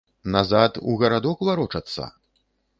[0.35, 2.11] Назад, у гарадок варочацца?